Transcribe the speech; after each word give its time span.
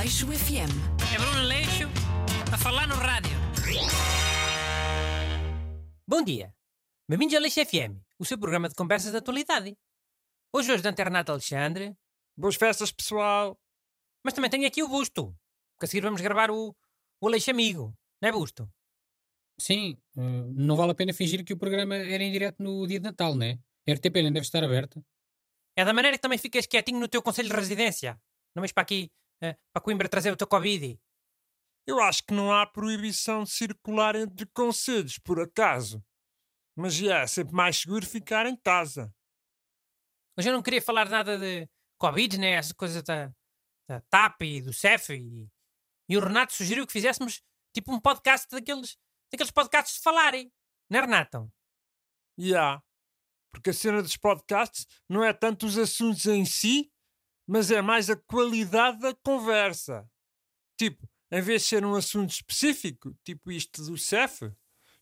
Aleixo 0.00 0.26
FM. 0.28 0.72
É 1.14 1.18
Bruno 1.18 1.42
Leixo 1.42 1.84
a 2.50 2.56
falar 2.56 2.88
no 2.88 2.94
rádio. 2.94 3.36
Bom 6.08 6.22
dia. 6.22 6.54
Bem-vindos 7.06 7.34
ao 7.34 7.42
Leixo 7.42 7.62
FM, 7.62 8.00
o 8.18 8.24
seu 8.24 8.38
programa 8.38 8.70
de 8.70 8.74
conversas 8.74 9.10
de 9.10 9.18
atualidade. 9.18 9.76
Hoje, 10.54 10.72
hoje, 10.72 10.82
Dante 10.82 11.04
Renato 11.04 11.32
Alexandre, 11.32 11.94
Boas 12.34 12.56
festas, 12.56 12.90
pessoal! 12.90 13.60
mas 14.24 14.32
também 14.32 14.48
tenho 14.48 14.66
aqui 14.66 14.82
o 14.82 14.88
Busto, 14.88 15.36
que 15.78 15.84
a 15.84 15.86
seguir 15.86 16.00
vamos 16.00 16.22
gravar 16.22 16.50
o, 16.50 16.74
o 17.20 17.28
Leixo 17.28 17.50
Amigo, 17.50 17.94
não 18.22 18.28
é 18.30 18.32
Busto? 18.32 18.72
Sim, 19.60 19.98
eh, 20.16 20.46
não 20.56 20.76
vale 20.76 20.92
a 20.92 20.94
pena 20.94 21.12
fingir 21.12 21.44
que 21.44 21.52
o 21.52 21.58
programa 21.58 21.94
era 21.94 22.24
em 22.24 22.32
direto 22.32 22.62
no 22.62 22.86
dia 22.86 23.00
de 23.00 23.04
Natal, 23.04 23.34
né? 23.34 23.58
A 23.86 23.92
RTP 23.92 24.14
nem 24.14 24.32
deve 24.32 24.46
estar 24.46 24.64
aberta. 24.64 25.04
É 25.76 25.84
da 25.84 25.92
maneira 25.92 26.16
que 26.16 26.22
também 26.22 26.38
ficas 26.38 26.66
quietinho 26.66 26.98
no 26.98 27.06
teu 27.06 27.20
conselho 27.20 27.50
de 27.50 27.54
residência. 27.54 28.18
Não 28.54 28.62
vais 28.62 28.72
para 28.72 28.82
aqui, 28.82 29.12
para 29.40 29.82
Coimbra 29.82 30.08
trazer 30.08 30.30
o 30.30 30.36
teu 30.36 30.46
Covid. 30.46 31.00
Eu 31.86 32.00
acho 32.00 32.22
que 32.24 32.34
não 32.34 32.52
há 32.52 32.66
proibição 32.66 33.44
de 33.44 33.50
circular 33.50 34.14
entre 34.14 34.46
conselhos, 34.46 35.18
por 35.18 35.40
acaso. 35.40 36.04
Mas 36.76 36.94
já 36.94 37.20
é 37.20 37.26
sempre 37.26 37.54
mais 37.54 37.78
seguro 37.78 38.06
ficar 38.06 38.46
em 38.46 38.56
casa. 38.56 39.12
Hoje 40.38 40.48
eu 40.48 40.52
não 40.52 40.62
queria 40.62 40.80
falar 40.80 41.08
nada 41.08 41.38
de 41.38 41.68
Covid, 41.98 42.38
né? 42.38 42.52
Essa 42.52 42.74
coisa 42.74 43.02
da, 43.02 43.32
da 43.88 44.00
TAP 44.02 44.42
e 44.42 44.62
do 44.62 44.72
CEF. 44.72 45.12
E, 45.12 45.50
e 46.08 46.16
o 46.16 46.20
Renato 46.20 46.52
sugeriu 46.52 46.86
que 46.86 46.92
fizéssemos 46.92 47.42
tipo 47.74 47.92
um 47.92 48.00
podcast 48.00 48.46
daqueles, 48.50 48.96
daqueles 49.32 49.50
podcasts 49.50 49.96
de 49.96 50.02
falarem. 50.02 50.52
Não 50.88 50.98
é, 50.98 51.02
Renato? 51.02 51.52
Já. 52.38 52.82
Porque 53.52 53.70
a 53.70 53.74
cena 53.74 54.02
dos 54.02 54.16
podcasts 54.16 54.86
não 55.08 55.24
é 55.24 55.32
tanto 55.32 55.66
os 55.66 55.76
assuntos 55.76 56.24
em 56.26 56.44
si, 56.44 56.90
mas 57.50 57.68
é 57.72 57.82
mais 57.82 58.08
a 58.08 58.14
qualidade 58.14 59.00
da 59.00 59.12
conversa. 59.12 60.08
Tipo, 60.78 61.04
em 61.32 61.42
vez 61.42 61.62
de 61.62 61.68
ser 61.68 61.84
um 61.84 61.96
assunto 61.96 62.30
específico, 62.30 63.12
tipo 63.24 63.50
isto 63.50 63.84
do 63.84 63.98
CEF, 63.98 64.52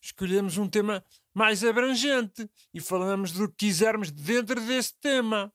escolhemos 0.01 0.57
um 0.57 0.67
tema 0.67 1.05
mais 1.31 1.63
abrangente 1.63 2.49
e 2.73 2.81
falamos 2.81 3.33
do 3.33 3.47
que 3.49 3.67
quisermos 3.67 4.09
dentro 4.09 4.59
desse 4.65 4.95
tema. 4.99 5.53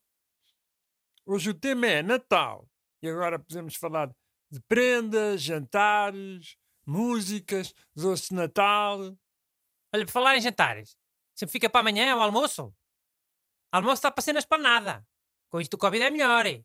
Hoje 1.27 1.51
o 1.51 1.55
tema 1.55 1.85
é 1.89 2.01
Natal 2.01 2.71
e 3.03 3.09
agora 3.09 3.41
podemos 3.41 3.75
falar 3.75 4.15
de 4.49 4.61
prendas, 4.61 5.43
jantares, 5.43 6.57
músicas, 6.87 7.75
doce 7.93 8.29
de 8.29 8.37
Natal. 8.37 9.01
Olha, 9.93 10.07
por 10.07 10.13
falar 10.13 10.37
em 10.37 10.41
jantares, 10.41 10.97
sempre 11.35 11.55
fica 11.55 11.69
para 11.69 11.81
amanhã 11.81 12.15
o 12.15 12.21
almoço. 12.21 12.73
Almoço 13.73 13.95
está 13.95 14.13
para 14.13 14.23
ser 14.23 14.33
na 14.33 14.39
esplanada. 14.39 15.05
Com 15.49 15.61
isto 15.61 15.75
o 15.75 15.79
Covid 15.79 16.05
é 16.05 16.11
melhor. 16.11 16.47
hein? 16.47 16.65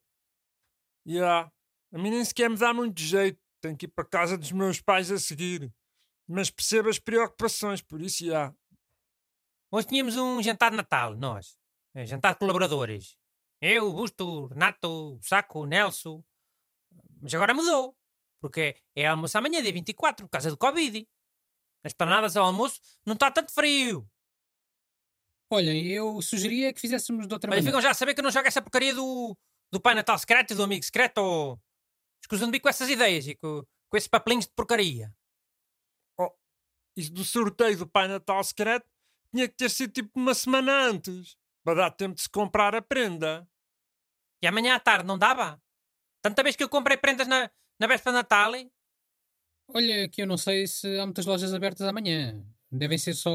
Ya, 1.05 1.51
a 1.91 1.97
mim 1.97 2.09
nem 2.09 2.23
sequer 2.23 2.49
me 2.49 2.57
dá 2.57 2.73
muito 2.73 2.99
jeito. 3.01 3.39
Tenho 3.61 3.75
que 3.75 3.85
ir 3.85 3.89
para 3.89 4.05
casa 4.05 4.37
dos 4.37 4.51
meus 4.51 4.79
pais 4.79 5.11
a 5.11 5.17
seguir. 5.17 5.71
Mas 6.27 6.49
percebo 6.49 6.89
as 6.89 6.99
preocupações, 6.99 7.81
por 7.81 8.01
isso 8.01 8.25
já. 8.25 8.53
Hoje 9.71 9.87
tínhamos 9.87 10.15
um 10.15 10.41
jantar 10.41 10.71
de 10.71 10.77
Natal, 10.77 11.15
nós. 11.15 11.57
Eh, 11.95 12.05
Jantar 12.05 12.33
de 12.33 12.39
colaboradores. 12.39 13.17
Eu, 13.61 13.89
o 13.89 13.93
Busto, 13.93 14.25
o 14.25 14.45
Renato, 14.47 14.87
o 14.87 15.19
Saco, 15.21 15.59
o 15.61 15.65
Nelson. 15.65 16.23
Mas 17.21 17.33
agora 17.33 17.53
mudou. 17.53 17.95
Porque 18.39 18.75
é 18.95 19.07
almoço 19.07 19.37
amanhã, 19.37 19.61
dia 19.61 19.73
24, 19.73 20.25
por 20.25 20.31
causa 20.31 20.49
do 20.49 20.57
Covid. 20.57 21.07
Nas 21.83 21.93
planadas 21.93 22.37
ao 22.37 22.45
almoço 22.45 22.79
não 23.05 23.13
está 23.13 23.29
tanto 23.31 23.51
frio. 23.51 24.09
Olha, 25.51 25.71
eu 25.75 26.21
sugeria 26.21 26.71
que 26.71 26.79
fizéssemos 26.79 27.27
de 27.27 27.33
outra 27.33 27.49
Olha, 27.49 27.57
maneira. 27.57 27.71
ficam 27.71 27.81
já 27.81 27.91
a 27.91 27.93
saber 27.93 28.13
que 28.13 28.19
eu 28.19 28.23
não 28.23 28.31
jogo 28.31 28.47
essa 28.47 28.61
porcaria 28.61 28.93
do, 28.93 29.35
do 29.71 29.79
Pai 29.79 29.95
Natal 29.95 30.17
secreto 30.17 30.51
e 30.51 30.55
do 30.55 30.63
amigo 30.63 30.83
secreto. 30.83 31.19
Ou... 31.19 31.59
Escusando-me 32.23 32.59
com 32.59 32.69
essas 32.69 32.89
ideias 32.89 33.27
e 33.27 33.35
com, 33.35 33.63
com 33.89 33.97
esses 33.97 34.07
papelinhos 34.07 34.45
de 34.45 34.53
porcaria. 34.53 35.13
Isso 36.99 37.13
do 37.13 37.23
sorteio 37.23 37.77
do 37.77 37.87
Pai 37.87 38.09
Natal 38.09 38.43
secreto 38.43 38.85
tinha 39.33 39.47
que 39.47 39.55
ter 39.55 39.69
sido 39.69 39.93
tipo 39.93 40.11
uma 40.19 40.33
semana 40.33 40.71
antes. 40.89 41.37
Para 41.63 41.81
dar 41.81 41.91
tempo 41.91 42.15
de 42.15 42.21
se 42.21 42.29
comprar 42.29 42.73
a 42.75 42.81
prenda. 42.81 43.47
E 44.41 44.47
amanhã 44.47 44.75
à 44.75 44.79
tarde 44.79 45.05
não 45.05 45.17
dava? 45.17 45.61
Tanta 46.21 46.43
vez 46.43 46.55
que 46.55 46.63
eu 46.63 46.69
comprei 46.69 46.97
prendas 46.97 47.27
na, 47.27 47.49
na 47.79 47.87
véspera 47.87 48.11
de 48.11 48.17
Natal. 48.17 48.55
hein? 48.55 48.71
Olha, 49.69 50.09
que 50.09 50.21
eu 50.21 50.27
não 50.27 50.37
sei 50.37 50.67
se 50.67 50.99
há 50.99 51.05
muitas 51.05 51.25
lojas 51.25 51.53
abertas 51.53 51.87
amanhã. 51.87 52.43
Devem 52.71 52.97
ser 52.97 53.13
só 53.13 53.31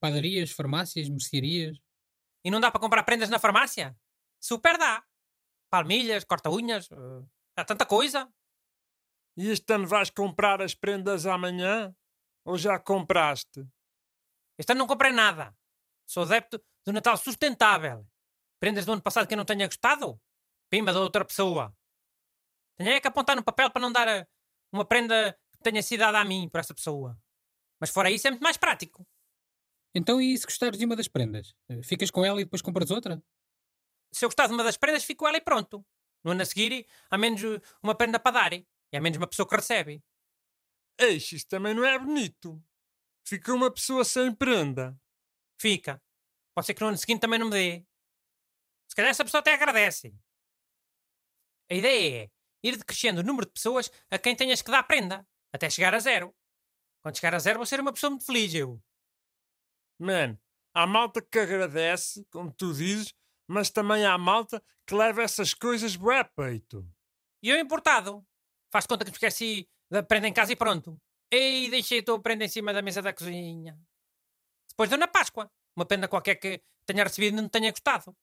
padarias, 0.00 0.50
farmácias, 0.50 1.08
mercearias. 1.08 1.78
E 2.44 2.50
não 2.50 2.60
dá 2.60 2.70
para 2.70 2.80
comprar 2.80 3.02
prendas 3.02 3.30
na 3.30 3.38
farmácia? 3.38 3.96
Super 4.40 4.78
dá. 4.78 5.04
Palmilhas, 5.70 6.24
corta-unhas, 6.24 6.90
eh, 6.90 7.22
há 7.56 7.64
tanta 7.64 7.86
coisa. 7.86 8.30
E 9.36 9.50
este 9.50 9.72
ano 9.72 9.86
vais 9.86 10.10
comprar 10.10 10.60
as 10.62 10.74
prendas 10.74 11.26
amanhã? 11.26 11.94
Ou 12.44 12.56
já 12.56 12.78
compraste? 12.78 13.66
Este 14.58 14.72
ano 14.72 14.80
não 14.80 14.86
comprei 14.86 15.12
nada. 15.12 15.54
Sou 16.06 16.22
adepto 16.24 16.60
do 16.84 16.92
Natal 16.92 17.16
sustentável. 17.16 18.06
Prendas 18.60 18.84
do 18.86 18.92
ano 18.92 19.02
passado 19.02 19.28
que 19.28 19.34
eu 19.34 19.38
não 19.38 19.44
tenha 19.44 19.66
gostado? 19.66 20.20
Pimba 20.70 20.92
da 20.92 21.00
outra 21.00 21.24
pessoa. 21.24 21.72
Tenho 22.76 22.90
é 22.90 23.00
que 23.00 23.08
apontar 23.08 23.36
no 23.36 23.44
papel 23.44 23.70
para 23.70 23.82
não 23.82 23.92
dar 23.92 24.08
eh, 24.08 24.26
uma 24.72 24.84
prenda 24.84 25.38
que 25.52 25.62
tenha 25.62 25.82
sido 25.82 26.00
dada 26.00 26.20
a 26.20 26.24
mim 26.24 26.48
por 26.48 26.58
essa 26.60 26.74
pessoa. 26.74 27.18
Mas 27.80 27.90
fora 27.90 28.10
isso 28.10 28.26
é 28.26 28.30
muito 28.30 28.42
mais 28.42 28.56
prático. 28.56 29.06
Então, 29.94 30.20
e 30.20 30.36
se 30.36 30.44
gostares 30.44 30.78
de 30.78 30.84
uma 30.84 30.96
das 30.96 31.08
prendas? 31.08 31.54
Eh, 31.68 31.82
Ficas 31.82 32.10
com 32.10 32.24
ela 32.24 32.40
e 32.40 32.44
depois 32.44 32.62
compras 32.62 32.90
outra? 32.90 33.22
Se 34.12 34.24
eu 34.24 34.28
gostar 34.28 34.46
de 34.46 34.52
uma 34.54 34.64
das 34.64 34.76
prendas, 34.76 35.04
fico 35.04 35.26
ela 35.26 35.36
e 35.36 35.40
pronto. 35.40 35.84
No 36.24 36.32
ano 36.32 36.42
a 36.42 36.46
seguir, 36.46 36.86
há 37.10 37.18
menos 37.18 37.40
uma 37.82 37.94
prenda 37.94 38.18
para 38.18 38.32
dar. 38.32 38.52
E 38.52 38.66
há 38.92 39.00
menos 39.00 39.18
uma 39.18 39.26
pessoa 39.26 39.48
que 39.48 39.56
recebe. 39.56 40.02
Eixe, 40.98 41.36
isso 41.36 41.46
também 41.46 41.74
não 41.74 41.84
é 41.84 41.98
bonito. 41.98 42.62
Fica 43.26 43.52
uma 43.52 43.70
pessoa 43.70 44.04
sem 44.04 44.34
prenda. 44.34 44.98
Fica. 45.60 46.02
Pode 46.54 46.66
ser 46.66 46.74
que 46.74 46.80
no 46.80 46.88
ano 46.88 46.96
seguinte 46.96 47.20
também 47.20 47.38
não 47.38 47.46
me 47.46 47.52
dê. 47.52 47.86
Se 48.88 48.96
calhar 48.96 49.10
essa 49.10 49.24
pessoa 49.24 49.40
até 49.40 49.54
agradece. 49.54 50.14
A 51.70 51.74
ideia 51.74 52.24
é 52.24 52.30
ir 52.62 52.76
decrescendo 52.76 53.20
o 53.20 53.24
número 53.24 53.46
de 53.46 53.52
pessoas 53.52 53.90
a 54.10 54.18
quem 54.18 54.34
tenhas 54.34 54.62
que 54.62 54.70
dar 54.70 54.82
prenda, 54.82 55.26
até 55.52 55.68
chegar 55.68 55.94
a 55.94 55.98
zero. 55.98 56.34
Quando 57.02 57.16
chegar 57.16 57.34
a 57.34 57.38
zero, 57.38 57.58
vou 57.58 57.66
ser 57.66 57.80
uma 57.80 57.92
pessoa 57.92 58.10
muito 58.10 58.24
feliz, 58.24 58.52
eu. 58.54 58.82
Man, 60.00 60.38
há 60.74 60.86
malta 60.86 61.20
que 61.20 61.38
agradece, 61.38 62.24
como 62.30 62.52
tu 62.52 62.72
dizes, 62.72 63.14
mas 63.48 63.70
também 63.70 64.04
há 64.04 64.16
malta 64.18 64.62
que 64.86 64.94
leva 64.94 65.22
essas 65.22 65.54
coisas 65.54 65.96
bué 65.96 66.20
a 66.20 66.24
peito. 66.24 66.86
E 67.42 67.48
eu 67.50 67.58
importado. 67.58 68.24
Faz 68.72 68.86
conta 68.86 69.04
que 69.04 69.10
me 69.10 69.14
esqueci 69.16 69.68
da 69.90 70.02
prenda 70.02 70.28
em 70.28 70.32
casa 70.32 70.52
e 70.52 70.56
pronto. 70.56 71.00
Ei, 71.30 71.70
deixei 71.70 72.00
a 72.00 72.04
tua 72.04 72.20
prenda 72.20 72.44
em 72.44 72.48
cima 72.48 72.72
da 72.72 72.82
mesa 72.82 73.00
da 73.02 73.12
cozinha. 73.12 73.78
Depois 74.70 74.88
dou 74.90 74.98
na 74.98 75.08
Páscoa. 75.08 75.50
Uma 75.76 75.86
prenda 75.86 76.08
qualquer 76.08 76.34
que 76.36 76.62
tenha 76.86 77.04
recebido 77.04 77.38
e 77.38 77.40
não 77.40 77.48
tenha 77.48 77.70
gostado. 77.70 78.16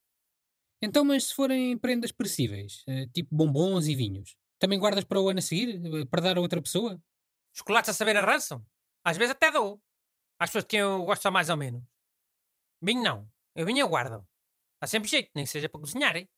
Então, 0.81 1.05
mas 1.05 1.25
se 1.25 1.33
forem 1.33 1.77
prendas 1.77 2.11
perecíveis, 2.11 2.83
eh, 2.87 3.07
tipo 3.13 3.33
bombons 3.35 3.87
e 3.87 3.95
vinhos, 3.95 4.35
também 4.59 4.77
guardas 4.77 5.03
para 5.05 5.19
o 5.21 5.29
ano 5.29 5.39
a 5.39 5.41
seguir? 5.41 5.75
eh, 5.83 6.05
Para 6.05 6.21
dar 6.21 6.37
a 6.37 6.41
outra 6.41 6.61
pessoa? 6.61 7.01
Chocolates 7.53 7.89
a 7.89 7.93
saber 7.93 8.17
a 8.17 8.21
ranço? 8.21 8.63
Às 9.03 9.17
vezes 9.17 9.31
até 9.31 9.49
dou. 9.51 9.81
Às 10.39 10.49
pessoas 10.49 10.65
de 10.65 10.67
quem 10.67 10.79
eu 10.81 11.03
gosto 11.05 11.31
mais 11.31 11.49
ou 11.49 11.55
menos. 11.57 11.81
Vinho 12.81 13.01
não. 13.03 13.29
Eu 13.55 13.65
vinho 13.65 13.79
eu 13.79 13.87
guardo. 13.87 14.27
Há 14.81 14.87
sempre 14.87 15.09
jeito, 15.09 15.31
nem 15.33 15.45
que 15.45 15.51
seja 15.51 15.69
para 15.69 15.79
cozinhar, 15.79 16.15
hein? 16.15 16.29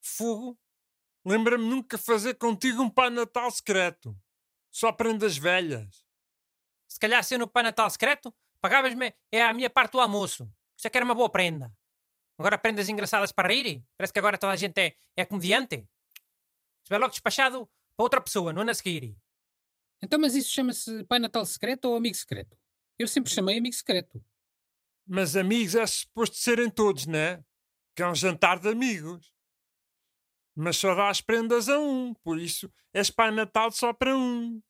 Fogo. 0.00 0.58
Lembra-me 1.24 1.64
nunca 1.64 1.96
fazer 1.96 2.34
contigo 2.34 2.82
um 2.82 2.90
Pai 2.90 3.10
Natal 3.10 3.50
secreto. 3.50 4.16
Só 4.70 4.90
prendas 4.92 5.36
velhas. 5.36 6.04
Se 6.88 6.98
calhar 6.98 7.22
se 7.22 7.34
eu 7.34 7.38
no 7.38 7.48
Pai 7.48 7.62
Natal 7.62 7.88
secreto, 7.88 8.34
pagavas-me 8.60 9.14
é 9.30 9.42
a 9.42 9.52
minha 9.52 9.70
parte 9.70 9.92
do 9.92 10.00
almoço. 10.00 10.52
Isso 10.76 10.86
é 10.86 10.90
que 10.90 10.98
era 10.98 11.04
uma 11.04 11.14
boa 11.14 11.30
prenda. 11.30 11.72
Agora 12.38 12.58
prendas 12.58 12.88
engraçadas 12.88 13.30
para 13.30 13.52
rir? 13.52 13.84
Parece 13.96 14.12
que 14.12 14.18
agora 14.18 14.36
toda 14.36 14.52
a 14.52 14.56
gente 14.56 14.78
é, 14.78 14.96
é 15.16 15.24
comediante. 15.24 15.88
Se 16.84 16.98
logo 16.98 17.10
despachado 17.10 17.66
para 17.96 18.04
outra 18.04 18.20
pessoa, 18.20 18.52
no 18.52 18.62
ano 18.62 18.70
a 18.70 18.74
seguir. 18.74 19.16
Então, 20.02 20.18
mas 20.18 20.34
isso 20.34 20.50
chama-se 20.50 21.04
Pai 21.04 21.20
Natal 21.20 21.46
secreto 21.46 21.84
ou 21.84 21.96
amigo 21.96 22.16
secreto? 22.16 22.58
Eu 22.98 23.06
sempre 23.06 23.32
chamei 23.32 23.58
amigo 23.58 23.74
secreto. 23.74 24.24
Mas 25.14 25.36
amigos 25.36 25.74
é 25.74 25.86
suposto 25.86 26.36
serem 26.36 26.70
todos, 26.70 27.06
né? 27.06 27.44
Que 27.94 28.02
é 28.02 28.08
um 28.08 28.14
jantar 28.14 28.58
de 28.58 28.70
amigos. 28.70 29.30
Mas 30.56 30.78
só 30.78 30.94
dás 30.94 31.20
prendas 31.20 31.68
a 31.68 31.78
um, 31.78 32.14
por 32.14 32.40
isso 32.40 32.72
és 32.94 33.10
Pai 33.10 33.30
Natal 33.30 33.70
só 33.70 33.92
para 33.92 34.16
um. 34.16 34.62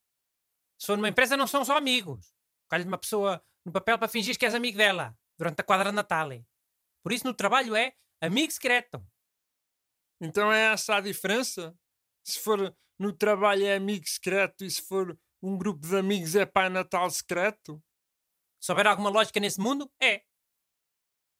Se 0.80 0.86
for 0.86 0.96
numa 0.96 1.08
empresa, 1.08 1.36
não 1.36 1.46
são 1.46 1.64
só 1.64 1.76
amigos. 1.76 2.34
Calha 2.68 2.84
uma 2.84 2.98
pessoa 2.98 3.40
no 3.64 3.70
papel 3.70 3.96
para 3.96 4.08
fingir 4.08 4.36
que 4.36 4.44
és 4.44 4.52
amigo 4.52 4.76
dela 4.76 5.16
durante 5.38 5.60
a 5.60 5.64
quadra 5.64 5.92
Natal. 5.92 6.30
Por 7.04 7.12
isso, 7.12 7.24
no 7.24 7.34
trabalho 7.34 7.76
é 7.76 7.94
amigo 8.20 8.52
secreto. 8.52 9.00
Então 10.20 10.52
é 10.52 10.72
essa 10.72 10.96
a 10.96 11.00
diferença? 11.00 11.72
Se 12.24 12.40
for 12.40 12.76
no 12.98 13.12
trabalho 13.12 13.64
é 13.64 13.76
amigo 13.76 14.08
secreto 14.08 14.64
e 14.64 14.70
se 14.72 14.82
for 14.82 15.16
um 15.40 15.56
grupo 15.56 15.86
de 15.86 15.96
amigos 15.96 16.34
é 16.34 16.44
Pai 16.44 16.68
Natal 16.68 17.08
secreto? 17.10 17.80
Se 18.60 18.72
houver 18.72 18.88
alguma 18.88 19.08
lógica 19.08 19.38
nesse 19.38 19.60
mundo, 19.60 19.88
é. 20.00 20.24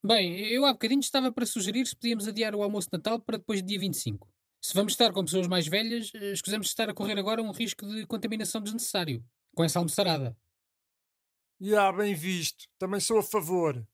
Bem, 0.05 0.37
eu 0.49 0.67
há 0.67 0.73
bocadinho 0.73 0.99
estava 0.99 1.31
para 1.31 1.47
sugerir 1.47 1.87
se 1.87 1.95
podíamos 1.95 2.27
adiar 2.27 2.57
o 2.57 2.63
almoço 2.63 2.89
de 2.91 2.99
Natal 2.99 3.21
para 3.21 3.39
depois 3.39 3.63
do 3.63 3.69
dia 3.69 3.79
25. 3.79 4.29
Se 4.61 4.75
vamos 4.75 4.95
estar 4.95 5.13
com 5.13 5.25
pessoas 5.25 5.47
mais 5.47 5.69
velhas, 5.69 6.11
eh, 6.13 6.33
escusamos 6.33 6.67
estar 6.67 6.91
a 6.91 6.95
correr 6.95 7.17
agora 7.17 7.41
um 7.41 7.53
risco 7.53 7.87
de 7.87 8.05
contaminação 8.07 8.61
desnecessário. 8.61 9.25
Com 9.55 9.63
essa 9.63 9.79
almoçarada. 9.79 10.37
Já, 11.61 11.93
bem 11.93 12.17
visto. 12.17 12.67
Também 12.81 12.99
sou 12.99 13.19
a 13.19 13.23
favor. 13.23 13.87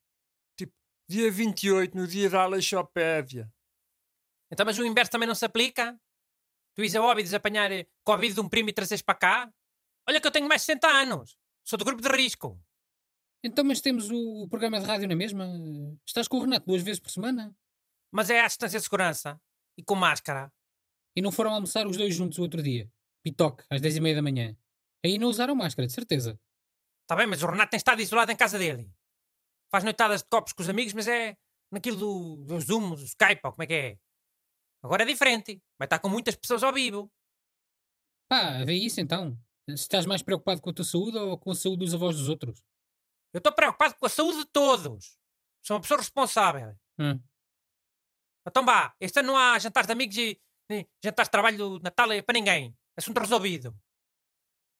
Tipo, 0.57 0.73
dia 1.07 1.31
28, 1.31 1.95
no 1.95 2.07
dia 2.07 2.31
da 2.31 2.43
Aleixopédia. 2.43 3.53
Então, 4.51 4.65
mas 4.65 4.79
o 4.79 4.87
inverso 4.87 5.11
também 5.11 5.29
não 5.29 5.35
se 5.35 5.45
aplica? 5.45 6.01
Tu 6.75 6.85
ires 6.85 6.97
a 6.97 7.03
óbidos 7.03 7.35
apanhar 7.35 7.71
eh, 7.71 7.87
Covid 8.03 8.33
de 8.33 8.41
um 8.41 8.49
primo 8.49 8.71
e 8.71 8.73
trazeres 8.73 9.03
para 9.03 9.15
cá? 9.15 9.53
Olha 10.09 10.23
que 10.23 10.27
eu 10.27 10.33
tenho 10.33 10.49
mais 10.49 10.63
de 10.63 10.67
60 10.69 10.89
anos. 10.89 11.37
Sou 11.65 11.79
do 11.79 11.85
grupo 11.85 12.01
de 12.01 12.09
risco. 12.09 12.59
Então, 13.43 13.65
mas 13.65 13.81
temos 13.81 14.11
o, 14.11 14.43
o 14.43 14.49
programa 14.49 14.81
de 14.81 14.87
rádio 14.87 15.09
na 15.09 15.15
mesma? 15.15 15.47
Estás 16.07 16.27
com 16.27 16.39
o 16.39 16.41
Renato 16.41 16.67
duas 16.67 16.83
vezes 16.83 17.01
por 17.01 17.11
semana? 17.11 17.55
Mas 18.11 18.31
é 18.31 18.41
à 18.41 18.47
distância 18.47 18.79
de 18.79 18.85
segurança. 18.85 19.41
E 19.77 19.83
com 19.83 19.95
máscara. 19.95 20.53
E 21.15 21.23
não 21.23 21.31
foram 21.31 21.53
almoçar 21.53 21.87
os 21.87 21.97
dois 21.97 22.15
juntos 22.15 22.39
o 22.39 22.43
outro 22.43 22.63
dia? 22.63 22.91
Pitoque, 23.23 23.65
às 23.71 23.81
10 23.81 23.97
e 23.97 24.01
meia 24.01 24.17
da 24.17 24.23
manhã. 24.23 24.57
Aí 25.05 25.19
não 25.19 25.29
usaram 25.29 25.55
máscara, 25.55 25.87
de 25.87 25.93
certeza. 25.93 26.39
Está 27.03 27.15
bem, 27.17 27.27
mas 27.27 27.43
o 27.43 27.47
Renato 27.47 27.71
tem 27.71 27.79
estado 27.79 28.03
isolado 28.03 28.33
em 28.33 28.37
casa 28.37 28.59
dele. 28.59 28.91
Faz 29.71 29.85
noitadas 29.85 30.23
de 30.23 30.29
copos 30.29 30.53
com 30.53 30.63
os 30.63 30.69
amigos, 30.69 30.93
mas 30.93 31.07
é 31.07 31.37
naquilo 31.71 31.97
do, 31.97 32.37
do 32.45 32.61
Zoom, 32.61 32.95
do 32.95 33.05
Skype, 33.05 33.41
ou 33.45 33.53
como 33.53 33.63
é 33.63 33.67
que 33.67 33.75
é. 33.75 33.99
Agora 34.83 35.03
é 35.03 35.07
diferente. 35.07 35.63
Vai 35.79 35.87
estar 35.87 35.99
com 35.99 36.09
muitas 36.09 36.35
pessoas 36.35 36.63
ao 36.63 36.73
vivo. 36.73 37.11
Pá, 38.29 38.65
vê 38.65 38.75
isso 38.75 39.01
então. 39.01 39.39
Se 39.69 39.75
estás 39.75 40.07
mais 40.07 40.23
preocupado 40.23 40.61
com 40.61 40.71
a 40.71 40.73
tua 40.73 40.85
saúde 40.85 41.17
ou 41.19 41.39
com 41.39 41.51
a 41.51 41.55
saúde 41.55 41.85
dos 41.85 41.95
avós 41.95 42.17
dos 42.17 42.29
outros? 42.29 42.63
Eu 43.33 43.39
estou 43.39 43.53
preocupado 43.53 43.95
com 43.97 44.07
a 44.07 44.09
saúde 44.09 44.39
de 44.39 44.47
todos. 44.47 45.19
Sou 45.63 45.77
uma 45.77 45.83
pessoa 45.83 45.99
responsável. 45.99 46.75
Hum. 46.99 47.21
Então 48.47 48.65
vá, 48.65 48.95
este 49.01 49.21
ano 49.21 49.29
não 49.29 49.37
há 49.37 49.59
jantares 49.59 49.87
de 49.87 49.93
amigos 49.93 50.17
e, 50.17 50.41
e 50.71 50.89
jantares 51.05 51.29
de 51.29 51.33
trabalho 51.33 51.79
de 51.79 51.85
Natal 51.85 52.11
é 52.13 52.23
para 52.23 52.33
ninguém. 52.33 52.77
Assunto 52.97 53.21
resolvido. 53.21 53.77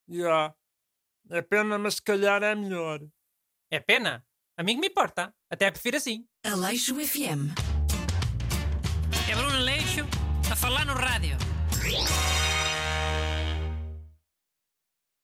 Já. 0.07 0.53
É 1.29 1.41
pena, 1.41 1.77
mas 1.77 1.95
se 1.95 2.01
calhar 2.01 2.41
é 2.41 2.55
melhor. 2.55 3.01
É 3.71 3.79
pena? 3.79 4.25
A 4.57 4.63
mim 4.63 4.75
que 4.75 4.81
me 4.81 4.87
importa. 4.87 5.33
Até 5.49 5.69
prefiro 5.69 5.97
assim. 5.97 6.27
Aleixo 6.43 6.95
FM. 6.95 7.53
É 9.29 9.35
Bruno 9.35 9.59
Leixo 9.59 10.01
a 10.51 10.55
falar 10.55 10.85
no 10.85 10.93
rádio. 10.93 11.37